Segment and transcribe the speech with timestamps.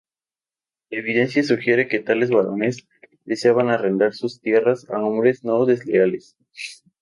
[0.89, 2.87] La evidencia sugiere que tales barones
[3.23, 6.35] deseaban arrendar sus tierras a hombres no desleales.